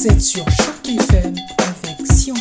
[0.00, 2.34] Vous êtes sur Choc FM avec.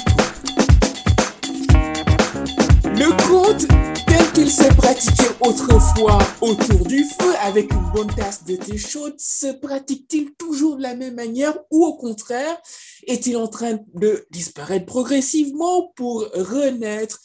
[2.86, 3.68] Le conte
[4.08, 9.16] tel qu'il s'est pratiqué autrefois autour du feu avec une bonne tasse de thé chaude
[9.18, 12.62] se pratique-t-il toujours de la même manière ou au contraire
[13.06, 17.20] est-il en train de disparaître progressivement pour renaître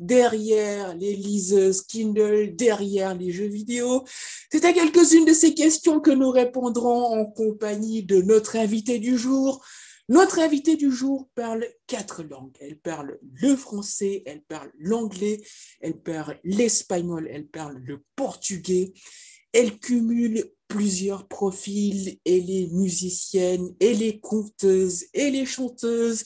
[0.00, 4.02] derrière les liseuses Kindle, derrière les jeux vidéo
[4.50, 9.16] C'est à quelques-unes de ces questions que nous répondrons en compagnie de notre invité du
[9.16, 9.64] jour.
[10.08, 12.56] Notre invité du jour parle quatre langues.
[12.60, 15.40] Elle parle le français, elle parle l'anglais,
[15.80, 18.92] elle parle l'espagnol, elle parle le portugais.
[19.52, 22.18] Elle cumule plusieurs profils.
[22.24, 26.24] Elle est musicienne, elle est conteuse, elle est chanteuse.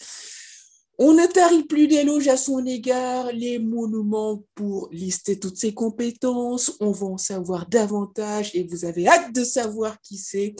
[0.97, 6.77] On ne tarit plus d'éloges à son égard, les monuments pour lister toutes ses compétences.
[6.79, 10.55] On va en savoir davantage et vous avez hâte de savoir qui c'est.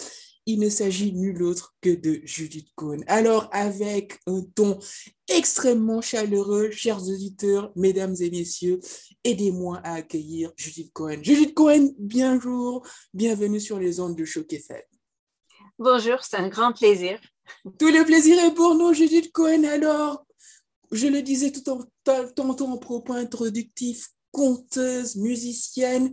[0.47, 3.05] Il ne s'agit nul autre que de Judith Cohn.
[3.07, 4.79] Alors, avec un ton
[5.29, 8.81] extrêmement chaleureux, chers auditeurs, mesdames et messieurs,
[9.23, 11.19] aidez-moi à accueillir Judith Cohen.
[11.23, 14.83] Judith Cohen, bonjour, bienvenue sur les ondes de Choc FM.
[15.79, 17.21] Bonjour, c'est un grand plaisir.
[17.79, 19.65] Tout le plaisir est pour nous, Judith Cohen.
[19.65, 20.24] Alors,
[20.91, 21.81] je le disais tout en,
[22.35, 26.13] tantôt en propos introductif, conteuse, musicienne,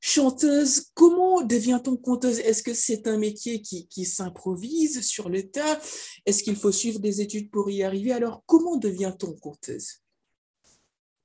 [0.00, 0.86] chanteuse.
[0.94, 2.38] Comment devient-on conteuse?
[2.40, 5.80] Est-ce que c'est un métier qui, qui s'improvise sur le tas?
[6.26, 8.12] Est-ce qu'il faut suivre des études pour y arriver?
[8.12, 10.02] Alors, comment devient-on conteuse?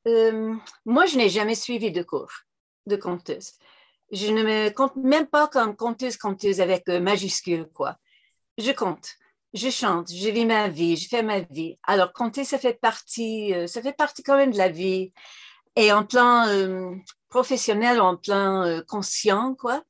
[0.07, 2.31] Euh, Moi, je n'ai jamais suivi de cours
[2.85, 3.51] de conteuse.
[4.11, 7.97] Je ne me compte même pas comme conteuse, conteuse avec euh, majuscule, quoi.
[8.57, 9.18] Je compte
[9.53, 11.77] je chante, je vis ma vie, je fais ma vie.
[11.83, 15.11] Alors, compter, ça fait partie, euh, ça fait partie quand même de la vie.
[15.75, 16.95] Et en plan euh,
[17.29, 19.83] professionnel, en plan euh, conscient, quoi,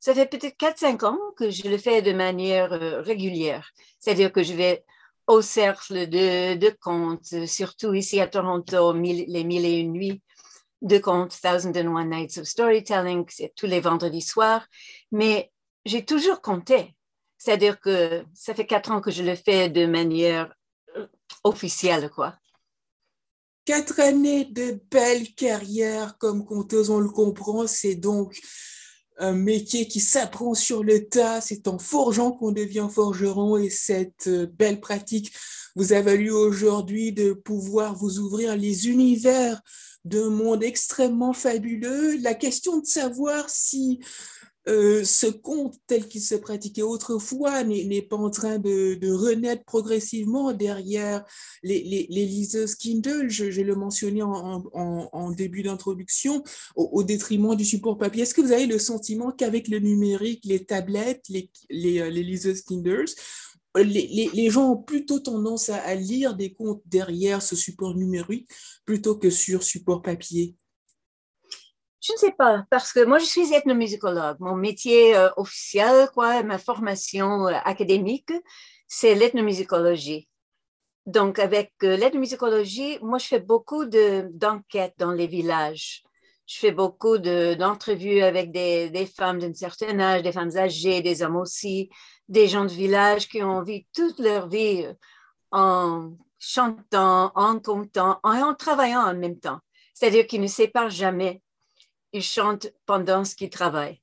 [0.00, 2.70] ça fait peut-être 4-5 ans que je le fais de manière
[3.04, 3.70] régulière.
[3.98, 4.84] C'est-à-dire que je vais
[5.26, 10.22] au cercle de, de contes, surtout ici à Toronto, les mille et une nuits
[10.82, 14.66] de contes, Thousand and One Nights of Storytelling, c'est tous les vendredis soirs.
[15.12, 15.52] Mais
[15.84, 16.94] j'ai toujours compté.
[17.40, 20.54] C'est-à-dire que ça fait quatre ans que je le fais de manière
[20.96, 21.06] euh,
[21.42, 22.36] officielle, quoi.
[23.64, 28.38] Quatre années de belle carrière comme conteuse, on le comprend, c'est donc
[29.16, 34.26] un métier qui s'apprend sur le tas, c'est en forgeant qu'on devient forgeron et cette
[34.26, 35.32] euh, belle pratique
[35.76, 39.62] vous a valu aujourd'hui de pouvoir vous ouvrir les univers
[40.04, 42.18] d'un monde extrêmement fabuleux.
[42.18, 44.00] La question de savoir si
[44.70, 50.52] euh, ce conte tel qu'il se pratiquait autrefois n'est pas en train de, renaître progressivement
[50.52, 51.24] derrière
[51.62, 56.44] les, les, les liseuses Kindle, je, le mentionnais en, début d'introduction,
[56.76, 58.22] au, détriment du support papier.
[58.22, 62.62] Est-ce que vous avez le sentiment qu'avec le numérique, les tablettes, les, les, euh, liseuses
[62.62, 63.06] Kindle,
[63.76, 68.48] les, gens ont plutôt tendance à lire des contes derrière ce support numérique
[68.84, 70.54] plutôt que sur support papier?
[72.00, 74.36] Je ne sais pas, parce que moi, je suis ethnomusicologue.
[74.40, 78.32] Mon métier euh, officiel, quoi, ma formation euh, académique,
[78.88, 80.26] c'est l'ethnomusicologie.
[81.04, 86.02] Donc, avec euh, l'ethnomusicologie, moi, je fais beaucoup d'enquêtes dans les villages.
[86.46, 91.22] Je fais beaucoup d'entrevues avec des, des femmes d'un certain âge, des femmes âgées, des
[91.22, 91.90] hommes aussi,
[92.28, 94.84] des gens de village qui ont vécu toute leur vie
[95.52, 99.60] en chantant, en comptant, en, en travaillant en même temps.
[99.94, 101.40] C'est-à-dire qu'ils ne séparent jamais
[102.12, 104.00] ils chantent pendant ce qu'ils travaillent.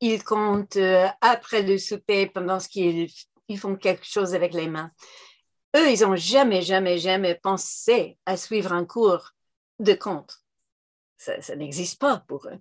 [0.00, 3.08] Ils comptent euh, après le souper pendant ce qu'ils
[3.48, 4.90] ils font quelque chose avec les mains.
[5.76, 9.32] Eux, ils n'ont jamais, jamais, jamais pensé à suivre un cours
[9.78, 10.38] de compte.
[11.16, 12.58] Ça, ça n'existe pas pour eux.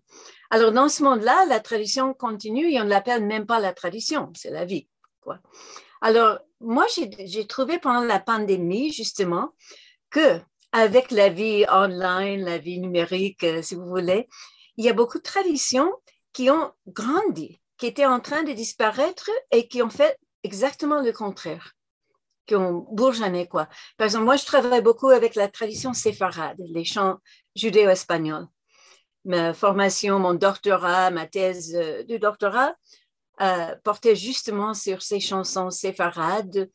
[0.50, 4.32] Alors, dans ce monde-là, la tradition continue et on ne l'appelle même pas la tradition,
[4.36, 4.88] c'est la vie.
[5.22, 5.40] Quoi.
[6.02, 9.54] Alors, moi, j'ai trouvé pendant la pandémie, justement,
[10.10, 10.40] que
[10.72, 14.28] avec la vie online, la vie numérique, euh, si vous voulez,
[14.78, 15.92] il y a beaucoup de traditions
[16.34, 21.12] qui ont grandi, qui étaient en train de disparaître et qui ont fait exactement le
[21.12, 21.74] contraire,
[22.46, 23.68] qui ont bourgeonné, quoi.
[23.98, 27.18] Par exemple, moi, je travaille beaucoup avec la tradition séfarade, les chants
[27.56, 28.48] judéo-espagnols.
[29.26, 32.76] Ma formation, mon doctorat, ma thèse de doctorat
[33.42, 36.70] euh, portait justement sur ces chansons séfarades.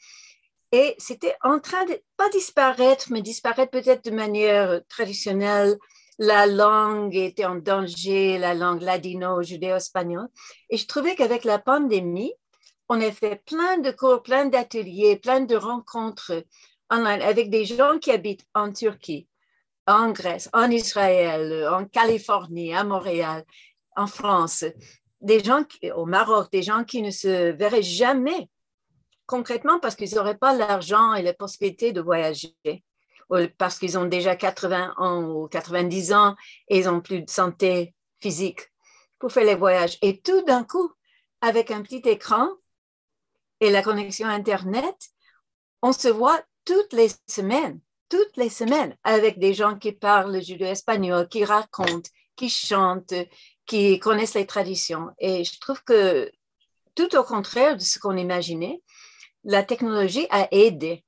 [0.71, 5.79] Et c'était en train de, pas disparaître, mais disparaître peut-être de manière traditionnelle,
[6.19, 10.29] la langue était en danger, la langue ladino-judéo-espagnole.
[10.71, 12.33] Et je trouvais qu'avec la pandémie,
[12.89, 16.45] on a fait plein de cours, plein d'ateliers, plein de rencontres
[16.91, 19.27] online avec des gens qui habitent en Turquie,
[19.87, 23.45] en Grèce, en Israël, en Californie, à Montréal,
[23.97, 24.65] en France,
[25.21, 25.65] des gens
[25.97, 28.49] au Maroc, des gens qui ne se verraient jamais
[29.27, 32.55] concrètement parce qu'ils n'auraient pas l'argent et la possibilité de voyager,
[33.59, 36.37] parce qu'ils ont déjà 80 ans ou 90 ans
[36.69, 38.71] et ils n'ont plus de santé physique
[39.19, 39.99] pour faire les voyages.
[40.03, 40.93] Et tout d'un coup,
[41.41, 42.49] avec un petit écran
[43.61, 44.97] et la connexion Internet,
[45.83, 50.41] on se voit toutes les semaines, toutes les semaines, avec des gens qui parlent le
[50.41, 53.15] judéo-espagnol, qui racontent, qui chantent,
[53.67, 55.11] qui connaissent les traditions.
[55.19, 56.31] Et je trouve que
[56.95, 58.83] tout au contraire de ce qu'on imaginait,
[59.45, 61.05] la technologie a aidé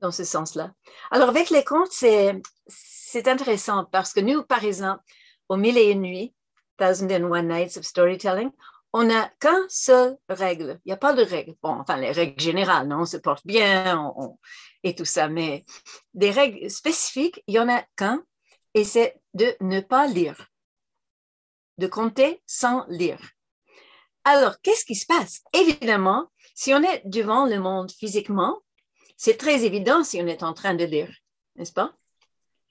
[0.00, 0.72] dans ce sens-là.
[1.10, 5.02] Alors, avec les contes, c'est, c'est intéressant parce que nous, par exemple,
[5.48, 6.34] au Mille et une nuits,
[6.78, 8.50] Thousand and One Nights of Storytelling,
[8.92, 10.80] on n'a qu'un seul règle.
[10.84, 11.54] Il n'y a pas de règle.
[11.62, 14.12] Bon, enfin, les règles générales, non, on se porte bien
[14.82, 15.64] et tout ça, mais
[16.12, 18.22] des règles spécifiques, il n'y en a qu'un,
[18.74, 20.48] et c'est de ne pas lire,
[21.78, 23.18] de compter sans lire.
[24.24, 25.42] Alors, qu'est-ce qui se passe?
[25.52, 28.60] Évidemment, si on est devant le monde physiquement,
[29.16, 31.12] c'est très évident si on est en train de lire,
[31.56, 31.94] n'est-ce pas?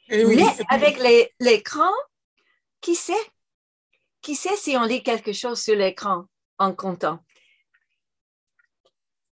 [0.10, 0.98] Eh Mais avec
[1.40, 1.92] l'écran,
[2.82, 3.14] qui sait?
[4.22, 6.26] Qui sait si on lit quelque chose sur l'écran
[6.58, 7.20] en comptant?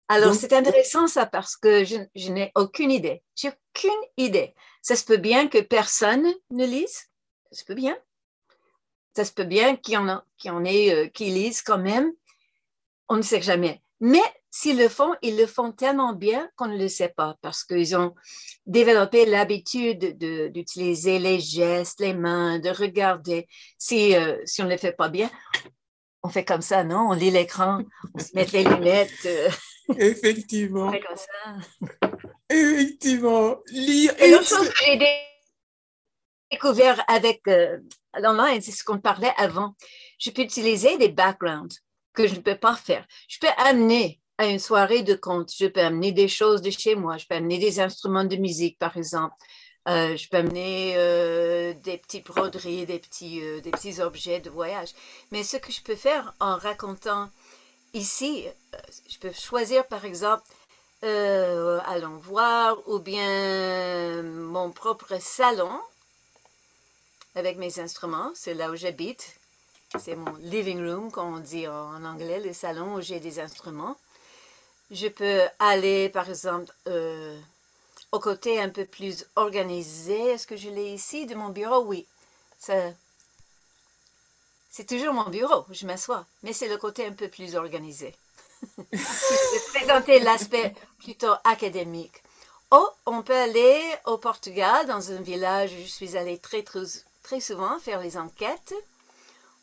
[0.08, 3.24] Alors, c'est intéressant ça parce que je, n'ai aucune idée.
[3.36, 4.54] J'ai aucune idée.
[4.84, 7.10] Ça se peut bien que personne ne lise?
[7.52, 7.98] Ça se peut bien?
[9.16, 12.12] Ça se peut bien qu'il y en, a, en ait euh, qui lisent quand même?
[13.10, 13.82] On ne sait jamais.
[14.00, 14.22] Mais
[14.56, 17.94] s'ils le font, ils le font tellement bien qu'on ne le sait pas parce qu'ils
[17.98, 18.16] ont
[18.66, 20.18] développé l'habitude
[20.54, 23.50] d'utiliser les gestes, les mains, de regarder.
[23.78, 25.30] Si, euh, si on ne le fait pas bien,
[26.24, 27.10] on fait comme ça, non?
[27.10, 27.82] On lit l'écran,
[28.14, 29.12] on se met les lunettes.
[29.26, 29.50] Euh.
[29.98, 30.88] Effectivement.
[30.88, 32.10] On fait comme ça.
[32.50, 33.58] Effectivement.
[33.68, 34.14] Lire.
[34.20, 35.00] Et l'autre chose que j'ai
[36.50, 37.78] découvert avec euh,
[38.20, 39.76] l'online, c'est ce qu'on parlait avant.
[40.18, 41.76] Je peux utiliser des backgrounds
[42.14, 43.06] que je ne peux pas faire.
[43.28, 46.96] Je peux amener à une soirée de conte, je peux amener des choses de chez
[46.96, 49.36] moi, je peux amener des instruments de musique, par exemple.
[49.88, 54.50] Euh, je peux amener euh, des petits broderies, des petits, euh, des petits objets de
[54.50, 54.90] voyage.
[55.32, 57.30] Mais ce que je peux faire en racontant
[57.94, 58.46] ici,
[59.08, 60.44] je peux choisir par exemple,
[61.04, 65.80] allons voir, ou bien mon propre salon
[67.36, 69.40] avec mes instruments, c'est là où j'habite.
[70.00, 73.96] C'est mon living room, comme on dit en anglais, le salon où j'ai des instruments.
[74.92, 76.72] Je peux aller, par exemple,
[78.12, 80.18] au côté un peu plus organisé.
[80.32, 81.84] Est-ce que je l'ai ici de mon bureau?
[81.84, 82.08] Oui.
[84.70, 88.14] C'est toujours mon bureau, je m'assois, mais c'est le côté un peu plus organisé.
[88.78, 92.22] je vais présenter l'aspect plutôt académique.
[92.72, 97.40] Oh, on peut aller au Portugal, dans un village où je suis allée très, très,
[97.40, 98.74] souvent faire les enquêtes.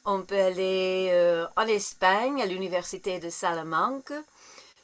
[0.04, 4.12] On peut aller euh, en Espagne, à l'université de Salamanque.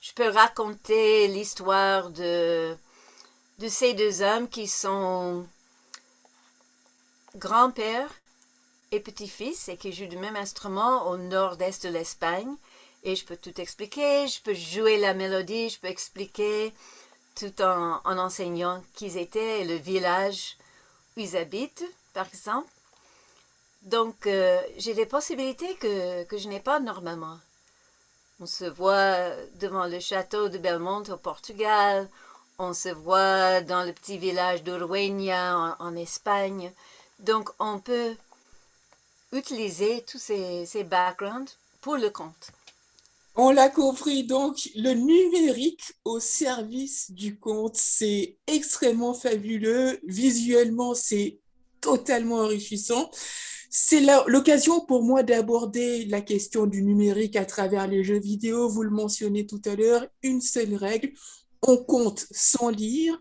[0.01, 2.77] Je peux raconter l'histoire de
[3.59, 5.47] de ces deux hommes qui sont
[7.37, 8.09] grand-père
[8.93, 12.55] et petit-fils et qui jouent du même instrument au nord-est de l'Espagne.
[13.05, 16.73] Et je peux tout expliquer, je peux jouer la mélodie, je peux expliquer
[17.35, 20.57] tout en, enseignant qui ils étaient et le village
[21.17, 22.71] où ils habitent, par exemple.
[23.83, 27.39] Donc, euh, j'ai des possibilités que, que je n'ai pas normalement.
[28.41, 32.09] On se voit devant le château de Belmonte au Portugal,
[32.61, 36.73] on se voit dans le petit village d'Urueña en, Espagne.
[37.21, 38.15] Donc, on peut
[39.33, 42.51] utiliser tous ces, ces backgrounds pour le compte.
[43.37, 50.01] On l'a compris, donc le numérique au service du compte, c'est extrêmement fabuleux.
[50.05, 51.39] Visuellement, c'est
[51.81, 53.11] totalement enrichissant.
[53.71, 58.69] C'est l'occasion pour moi d'aborder la question du numérique à travers les jeux vidéo.
[58.69, 61.13] Vous le mentionnez tout à l'heure, une seule règle,
[61.63, 63.21] on compte sans lire.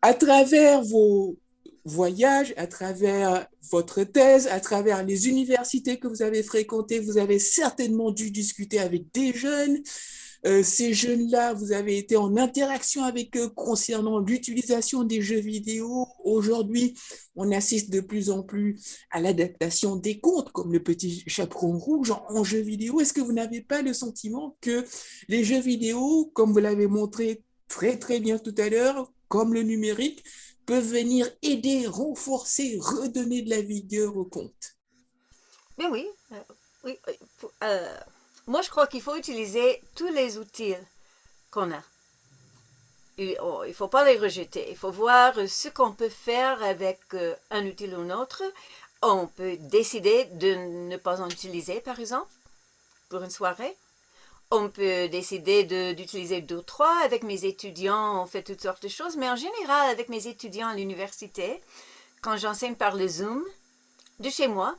[0.00, 1.36] À travers vos
[1.84, 7.38] voyages, à travers votre thèse, à travers les universités que vous avez fréquentées, vous avez
[7.38, 9.82] certainement dû discuter avec des jeunes.
[10.46, 16.06] Euh, ces jeunes-là, vous avez été en interaction avec eux concernant l'utilisation des jeux vidéo.
[16.24, 16.94] Aujourd'hui,
[17.34, 18.80] on assiste de plus en plus
[19.10, 23.00] à l'adaptation des contes, comme le petit chaperon rouge en, en jeu vidéo.
[23.00, 24.84] Est-ce que vous n'avez pas le sentiment que
[25.28, 29.62] les jeux vidéo, comme vous l'avez montré très très bien tout à l'heure, comme le
[29.62, 30.24] numérique,
[30.66, 34.76] peuvent venir aider, renforcer, redonner de la vigueur au compte.
[35.78, 36.36] Mais oui, euh,
[36.84, 36.98] oui
[37.62, 37.98] euh,
[38.48, 40.74] moi je crois qu'il faut utiliser tous les outils
[41.50, 41.82] qu'on a.
[43.40, 44.66] Oh, il ne faut pas les rejeter.
[44.70, 47.00] Il faut voir ce qu'on peut faire avec
[47.50, 48.42] un outil ou un autre.
[49.02, 52.30] On peut décider de ne pas en utiliser, par exemple,
[53.08, 53.76] pour une soirée.
[54.50, 55.64] on peut décider
[55.94, 56.96] d'utiliser deux, trois.
[57.04, 59.16] Avec mes étudiants, on fait toutes sortes de choses.
[59.16, 61.60] Mais en général, avec mes étudiants à l'université,
[62.22, 63.44] quand j'enseigne par le Zoom,
[64.20, 64.76] de chez moi,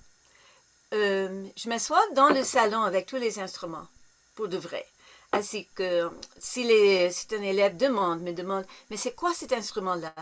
[0.93, 3.87] euh, je m'assois dans le salon avec tous les instruments,
[4.35, 4.85] pour de vrai.
[5.31, 10.13] Ainsi que si, les, si un élève demande, me demande, mais c'est quoi cet instrument-là?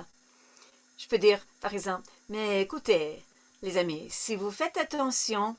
[0.97, 3.23] Je peux dire, par exemple, mais écoutez,
[3.61, 5.55] les amis, si vous faites attention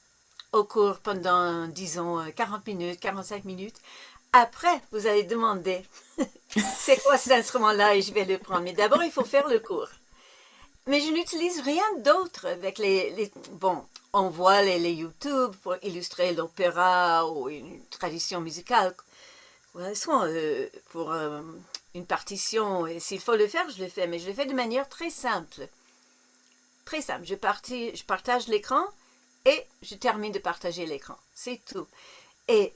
[0.52, 3.76] au cours pendant, disons, 40 minutes, 45 minutes.
[4.32, 5.82] Après, vous allez demander
[6.78, 8.62] c'est quoi cet instrument-là et je vais le prendre.
[8.62, 9.88] Mais d'abord, il faut faire le cours.
[10.86, 14.30] Mais je n'utilise rien d'autre avec les, Bon, on
[14.62, 18.94] les, les YouTube pour illustrer l'opéra ou une tradition musicale.
[19.76, 21.40] Euh, pour euh,
[21.94, 24.54] une partition, et s'il faut le faire, je le fais, mais je le fais de
[24.54, 25.68] manière très simple.
[26.84, 27.24] Très simple.
[27.24, 28.84] Je, je partage l'écran
[29.44, 31.16] et je termine de partager l'écran.
[31.34, 31.86] C'est tout.
[32.48, 32.72] Et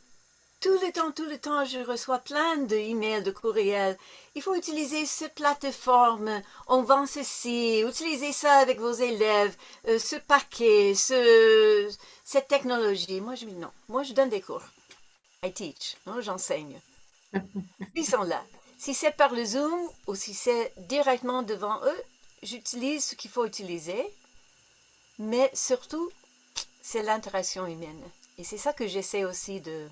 [0.62, 3.98] tout le temps, tout le temps, je reçois plein d'emails, de courriels.
[4.36, 6.40] Il faut utiliser cette plateforme.
[6.68, 7.80] On vend ceci.
[7.80, 9.56] Utilisez ça avec vos élèves.
[9.88, 11.92] Euh, ce paquet, ce,
[12.24, 13.20] cette technologie.
[13.20, 13.72] Moi, je dis non.
[13.88, 14.62] Moi, je donne des cours.
[15.44, 15.96] I teach.
[16.20, 16.80] J'enseigne.
[17.96, 18.42] Ils sont là.
[18.78, 22.02] Si c'est par le Zoom ou si c'est directement devant eux,
[22.44, 24.06] j'utilise ce qu'il faut utiliser.
[25.18, 26.08] Mais surtout,
[26.82, 28.02] c'est l'interaction humaine.
[28.38, 29.88] Et c'est ça que j'essaie aussi de,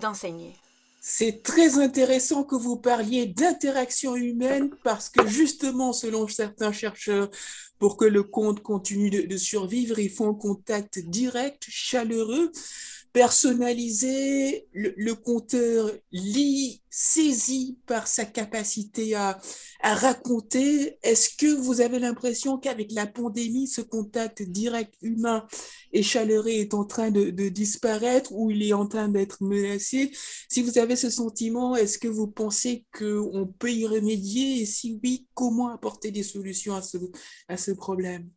[0.00, 0.54] d'enseigner.
[1.00, 7.28] C'est très intéressant que vous parliez d'interaction humaine parce que justement, selon certains chercheurs,
[7.78, 12.50] pour que le compte continue de, de survivre, il faut un contact direct, chaleureux
[13.14, 19.40] personnalisé, le, compteur lit, saisi par sa capacité à,
[19.80, 20.98] à raconter.
[21.04, 25.46] Est-ce que vous avez l'impression qu'avec la pandémie, ce contact direct humain
[25.92, 30.10] et chaleureux est en train de, de disparaître ou il est en train d'être menacé?
[30.50, 34.60] Si vous avez ce sentiment, est-ce que vous pensez qu'on peut y remédier?
[34.62, 36.98] Et si oui, comment apporter des solutions à ce,
[37.46, 38.28] à ce problème?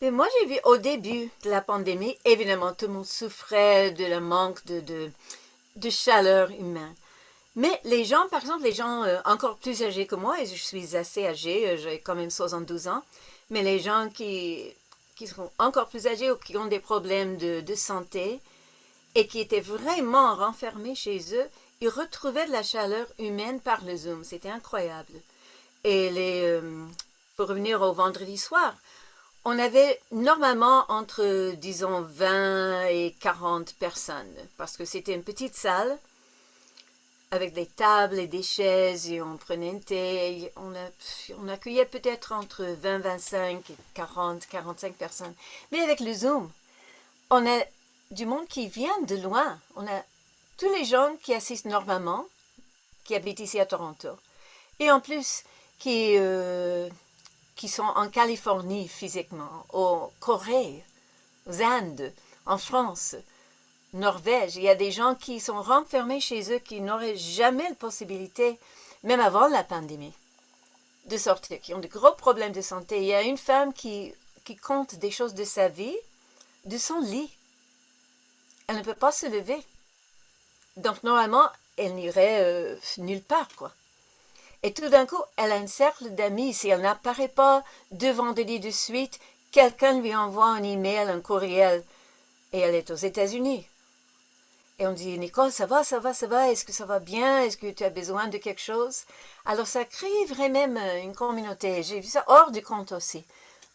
[0.00, 4.04] Mais moi, j'ai vu au début de la pandémie, évidemment, tout le monde souffrait de
[4.06, 5.10] la manque de,
[5.76, 6.94] de, chaleur humaine.
[7.56, 10.54] Mais les gens, par exemple, les gens euh, encore plus âgés que moi, et je
[10.54, 13.02] suis assez âgée, euh, j'ai quand même 72 ans,
[13.50, 14.72] mais les gens qui,
[15.16, 18.40] qui sont encore plus âgés ou qui ont des problèmes de, de santé
[19.14, 21.46] et qui étaient vraiment renfermés chez eux,
[21.82, 24.24] ils retrouvaient de la chaleur humaine par le Zoom.
[24.24, 25.12] C'était incroyable.
[25.84, 26.86] Et les, euh,
[27.36, 28.74] pour revenir au vendredi soir,
[29.44, 35.98] on avait normalement entre, disons, 20 et 40 personnes, parce que c'était une petite salle
[37.30, 40.52] avec des tables et des chaises, et on prenait un thé.
[40.56, 45.34] On, accueillait peut-être entre 20, 25 et 40, 45 personnes.
[45.70, 46.50] Mais avec le Zoom,
[47.30, 47.60] on a
[48.10, 49.58] du monde qui vient de loin.
[49.76, 50.02] On a
[50.58, 52.26] tous les gens qui assistent normalement,
[53.04, 54.08] qui habitent ici à Toronto.
[54.80, 55.44] Et en plus,
[55.78, 56.16] qui...
[56.18, 56.88] Euh,
[57.60, 60.82] qui sont en Californie physiquement, au Corée,
[61.46, 62.10] aux Indes,
[62.46, 63.16] en France,
[63.92, 64.56] Norvège.
[64.56, 68.58] Il y a des gens qui sont renfermés chez eux qui n'auraient jamais la possibilité,
[69.02, 70.14] même avant la pandémie,
[71.04, 73.00] de sortir, qui ont de gros problèmes de santé.
[73.00, 74.14] Il y a une femme qui,
[74.46, 75.98] qui compte des choses de sa vie,
[76.64, 77.30] de son lit.
[78.68, 79.62] Elle ne peut pas se lever.
[80.78, 83.70] Donc, normalement, elle n'irait euh, nulle part, quoi.
[84.62, 86.52] Et tout d'un coup, elle a un cercle d'amis.
[86.52, 89.18] Si elle n'apparaît pas deux vendredis de suite,
[89.52, 91.82] quelqu'un lui envoie un email, un courriel.
[92.52, 93.66] Et elle est aux États-Unis.
[94.78, 97.42] Et on dit, Nicole, ça va, ça va, ça va, est-ce que ça va bien,
[97.42, 99.02] est-ce que tu as besoin de quelque chose?
[99.44, 101.82] Alors ça crée vraiment une communauté.
[101.82, 103.22] J'ai vu ça hors du compte aussi,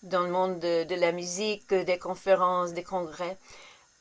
[0.01, 3.37] dans le monde de, de, la musique, des conférences, des congrès.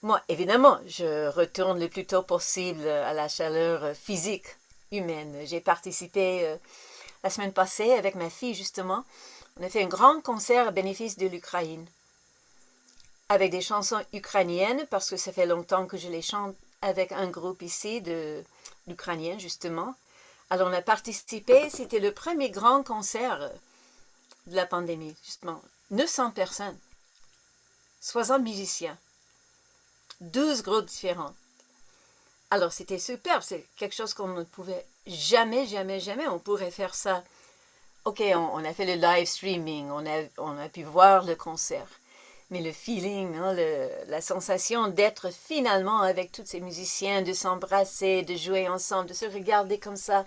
[0.00, 4.46] Moi, évidemment, je retourne le plus tôt possible à la chaleur physique
[4.94, 5.36] humaine.
[5.44, 6.56] J'ai participé euh,
[7.22, 9.04] la semaine passée avec ma fille, justement.
[9.58, 11.86] On a fait un grand concert à bénéfice de l'Ukraine.
[13.28, 17.28] Avec des chansons ukrainiennes, parce que ça fait longtemps que je les chante avec un
[17.28, 18.42] groupe ici de
[18.86, 19.94] l'Ukrainien, justement.
[20.50, 23.50] Alors on a participé, c'était le premier grand concert
[24.46, 25.62] de la pandémie, justement.
[25.90, 26.78] 900 personnes,
[28.00, 28.98] 60 musiciens,
[30.20, 31.34] 12 groupes différents.
[32.50, 36.94] Alors c'était superbe, c'est quelque chose qu'on ne pouvait jamais, jamais, jamais, on pourrait faire
[36.94, 37.22] ça.
[38.04, 41.88] Ok, on, a fait le live streaming, on a, on a pu voir le concert,
[42.50, 43.56] mais le feeling, hein,
[44.08, 49.24] la sensation d'être finalement avec tous ces musiciens, de s'embrasser, de jouer ensemble, de se
[49.24, 50.26] regarder comme ça,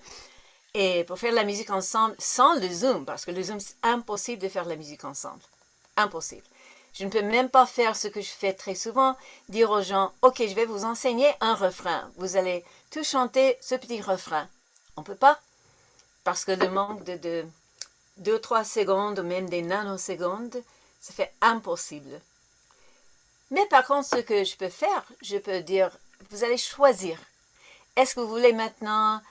[0.73, 4.41] et pour faire la musique ensemble sans le Zoom, parce que le Zoom, c'est impossible
[4.41, 5.41] de faire la musique ensemble.
[5.95, 6.43] Impossible.
[6.93, 9.15] Je ne peux même pas faire ce que je fais très souvent,
[9.49, 12.09] dire aux gens, OK, je vais vous enseigner un refrain.
[12.17, 14.47] Vous allez tout chanter ce petit refrain.
[14.95, 15.39] On ne peut pas,
[16.23, 17.15] parce que le manque de,
[18.17, 20.63] deux 2-3 secondes ou même des nanosecondes,
[20.99, 22.19] ça fait impossible.
[23.51, 25.89] Mais par contre, ce que je peux faire, je peux dire,
[26.31, 27.19] vous allez choisir.
[27.95, 29.21] Est-ce que vous voulez maintenant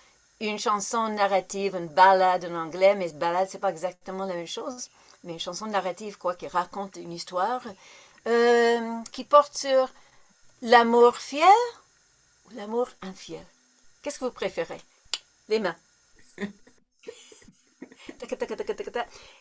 [0.41, 4.89] une chanson narrative, une ballade en anglais, mais ballade, c'est pas exactement la même chose,
[5.27, 7.63] mais une chanson narrative, quoi, qui raconte une histoire,
[8.27, 9.91] euh, qui porte sur
[10.63, 11.55] l'amour fier
[12.47, 13.45] ou l'amour infiel.
[14.03, 14.81] Qu'est-ce que vous préférez?
[15.49, 15.77] Les mains.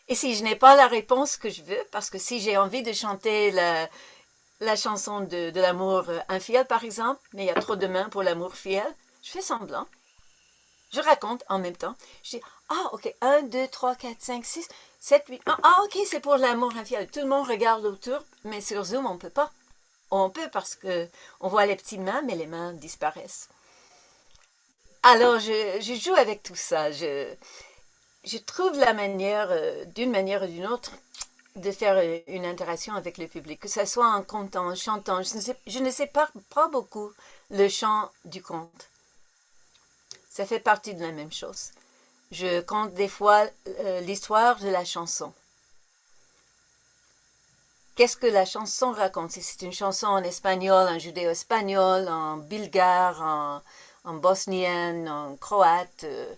[0.08, 2.82] Et si je n'ai pas la réponse que je veux, parce que si j'ai envie
[2.82, 7.76] de chanter la, chanson de, de l'amour infiel, par exemple, mais il y a trop
[7.76, 8.86] de mains pour l'amour fiel,
[9.22, 9.86] je fais semblant.
[10.92, 11.94] Je raconte en même temps.
[12.22, 14.68] Je dis, ah, ok, 1, 2, 3, 4, 5, 6,
[15.00, 15.42] 7, 8.
[15.46, 17.08] Ah, ok, c'est pour l'amour infiel.
[17.10, 19.52] Tout le monde regarde autour, mais sur Zoom, on ne peut pas.
[20.10, 21.08] On peut parce que
[21.40, 23.48] on voit les petites mains, mais les mains disparaissent.
[25.02, 26.90] Alors, je, joue avec tout ça.
[26.90, 27.34] Je,
[28.46, 30.92] trouve la manière, euh, d'une manière ou d'une autre,
[31.56, 35.22] de faire euh, une interaction avec le public, que ce soit en comptant, en chantant.
[35.22, 37.12] Je ne sais, je ne sais pas, pas beaucoup
[37.50, 38.88] le chant du conte.
[40.28, 41.70] Ça fait partie de la même chose.
[42.32, 45.32] Je compte des fois euh, l'histoire de la chanson.
[47.94, 49.30] Qu'est-ce que la chanson raconte?
[49.30, 53.62] Si c'est une chanson en espagnol, en judéo-espagnol, en bulgare, en,
[54.04, 56.34] en bosnien, en croate, euh,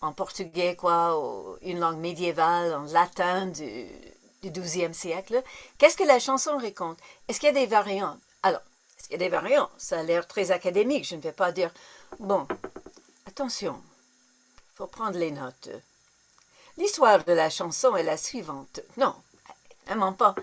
[0.00, 1.16] en portugais, quoi,
[1.62, 3.86] une langue médiévale, en latin du,
[4.42, 5.42] du 12e siècle,
[5.78, 6.98] qu'est-ce que la chanson raconte?
[7.28, 8.18] Est-ce qu'il y a des variantes?
[8.42, 8.62] Alors,
[8.98, 9.70] est-ce qu'il y a des variantes?
[9.78, 11.06] Ça a l'air très académique.
[11.06, 11.70] Je ne vais pas dire,
[12.18, 12.48] bon,
[13.32, 13.80] Attention,
[14.74, 15.70] faut prendre les notes.
[16.78, 18.80] L'histoire de la chanson est la suivante.
[18.96, 19.14] Non,
[19.86, 20.34] vraiment pas.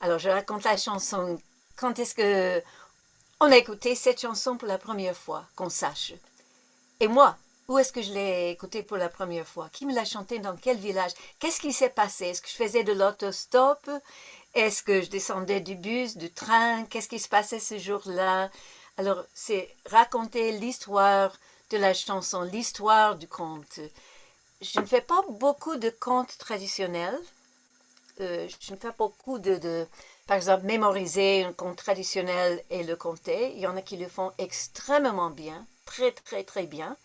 [0.00, 1.40] Alors je raconte la chanson.
[1.76, 2.62] Quand est-ce que
[3.40, 6.14] on a écouté cette chanson pour la première fois, qu'on sache?
[7.00, 7.36] Et moi,
[7.68, 9.68] où est-ce que je l'ai écoutée pour la première fois?
[9.70, 10.38] Qui me l'a chantée?
[10.38, 11.12] Dans quel village?
[11.38, 12.26] Qu'est-ce qui s'est passé?
[12.26, 13.90] Est-ce que je faisais de l'autostop?
[14.54, 16.84] Est-ce que je descendais du bus, du train?
[16.86, 18.50] Qu'est-ce qui se passait ce jour-là?
[18.96, 21.36] Alors, c'est raconter l'histoire
[21.70, 23.80] de la chanson, l'histoire du conte.
[24.60, 27.18] Je ne fais pas beaucoup de contes traditionnels.
[28.20, 29.86] Euh, je ne fais pas beaucoup de,
[30.26, 33.52] par exemple, mémoriser un conte traditionnel et le compter.
[33.54, 36.96] Il y en a qui le font extrêmement bien, très, très, très bien.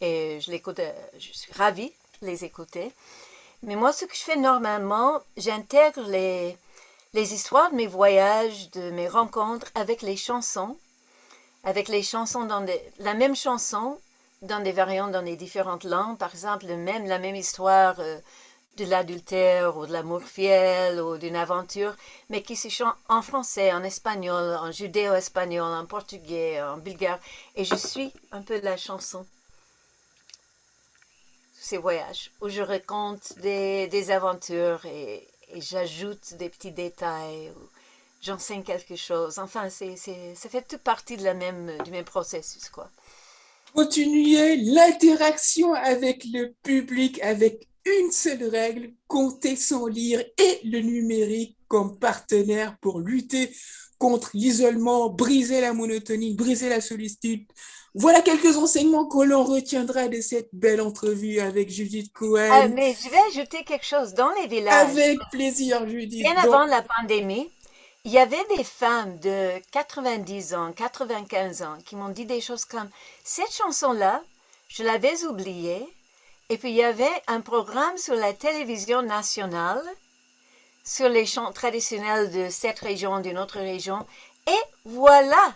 [0.00, 2.92] Et je l'écoute, euh, je suis ravie de les écouter.
[3.62, 6.58] Mais moi, ce que je fais normalement, j'intègre les,
[7.14, 10.76] les histoires de mes voyages, de mes rencontres avec les chansons
[11.64, 12.66] avec les chansons dans
[12.98, 13.98] la même chanson
[14.42, 16.18] dans des variantes dans les différentes langues.
[16.18, 18.18] Par exemple, même, la même histoire euh,
[18.76, 21.94] de l'adultère ou de l'amour fiel ou d'une aventure,
[22.28, 27.20] mais qui se chante en français, en espagnol, en judéo-espagnol, en portugais, en bulgare.
[27.54, 29.24] Et je suis un peu la chanson.
[31.54, 37.52] Ces voyages où je raconte des, des aventures et j'ajoute des petits détails
[38.22, 39.38] j'enseigne quelque chose.
[39.38, 42.88] Enfin, c'est, ça fait toute partie de la même, du même processus, quoi.
[43.74, 51.56] Continuer l'interaction avec le public avec une seule règle, compter sans lire et le numérique
[51.68, 53.50] comme partenaire pour lutter
[53.98, 57.46] contre l'isolement, briser la monotonie, briser la solitude.
[57.94, 62.48] Voilà quelques enseignements que l'on retiendra de cette belle entrevue avec Judith Cohen.
[62.50, 64.90] Ah, mais je vais ajouter quelque chose dans les villages.
[64.90, 66.22] Avec plaisir, Judith.
[66.22, 67.50] Bien avant la pandémie,
[68.04, 72.64] il y avait des femmes de 90 ans, 95 ans qui m'ont dit des choses
[72.64, 72.90] comme
[73.22, 74.22] cette chanson-là,
[74.68, 75.86] je l'avais oubliée.
[76.48, 79.82] Et puis il y avait un programme sur la télévision nationale
[80.84, 84.04] sur les chants traditionnels de cette région, d'une autre région.
[84.48, 85.54] Et voilà,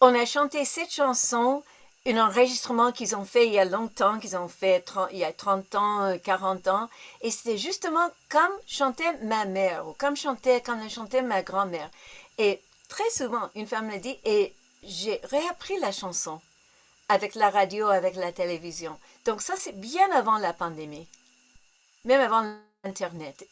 [0.00, 1.64] on a chanté cette chanson
[2.06, 5.32] un enregistrement qu'ils ont fait il y a longtemps, qu'ils ont fait il y a
[5.32, 6.88] 30 ans, 40 euh, ans.
[7.20, 11.90] Et c'était justement comme chantait ma mère ou comme chantait, elle chantait ma grand-mère.
[12.38, 16.40] Et très souvent, une femme me dit, et j'ai réappris la chanson
[17.08, 18.98] avec la radio, avec la télévision.
[19.24, 21.08] Donc ça, c'est bien avant la pandémie,
[22.04, 23.46] même avant l'Internet.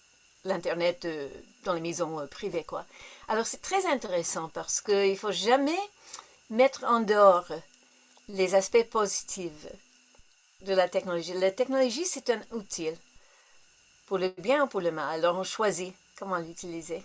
[0.44, 1.28] L'Internet euh,
[1.64, 2.84] dans les maisons euh, privées, quoi.
[3.28, 5.78] Alors c'est très intéressant parce qu'il ne faut jamais
[6.50, 7.48] mettre en dehors
[8.28, 9.66] les aspects positifs
[10.66, 11.34] de la technologie.
[11.34, 12.88] La technologie, c'est un outil
[14.06, 15.18] pour le bien ou pour le mal.
[15.18, 17.02] Alors, on choisit comment l'utiliser.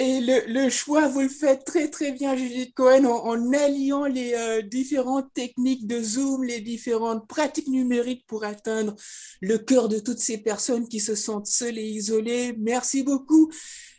[0.00, 4.62] Et le, choix, vous le faites très très bien, Judith Cohen, en, alliant les euh,
[4.62, 8.94] différentes techniques de Zoom, les différentes pratiques numériques pour atteindre
[9.40, 12.54] le cœur de toutes ces personnes qui se sentent seules et isolées.
[12.58, 13.50] Merci beaucoup.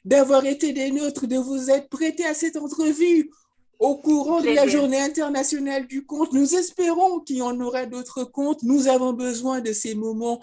[0.05, 3.29] d'avoir été des nôtres, de vous être prêtés à cette entrevue
[3.79, 6.33] au courant de la journée internationale du conte.
[6.33, 8.61] Nous espérons qu'il y en aura d'autres contes.
[8.63, 10.41] Nous avons besoin de ces moments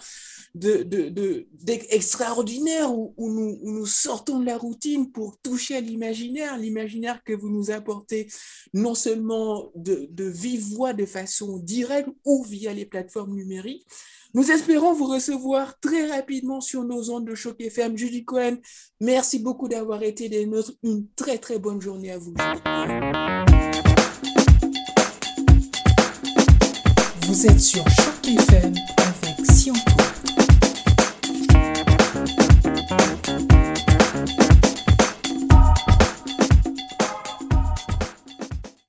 [0.55, 1.45] de, de, de,
[1.89, 7.33] extraordinaires où, nous, où, nous, sortons de la routine pour toucher à l'imaginaire, l'imaginaire que
[7.33, 8.27] vous nous apportez
[8.73, 13.85] non seulement de, de vive voix de façon directe ou via les plateformes numériques,
[14.33, 17.97] nous espérons vous recevoir très rapidement sur nos ondes de choc FM.
[17.97, 18.57] Julie Cohen,
[18.99, 20.73] merci beaucoup d'avoir été des nôtres.
[20.83, 22.33] Une très très bonne journée à vous.
[27.27, 30.36] Vous êtes sur Choc FM avec Sionto.